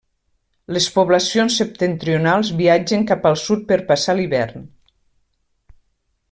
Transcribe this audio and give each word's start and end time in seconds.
Les 0.75 0.85
poblacions 0.95 1.57
septentrionals 1.61 2.49
viatgen 2.63 3.05
cap 3.13 3.29
al 3.33 3.37
sud 3.43 3.63
per 3.73 3.79
passar 3.93 4.17
l'hivern. 4.21 4.67